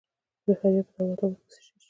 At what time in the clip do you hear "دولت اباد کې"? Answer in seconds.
1.05-1.45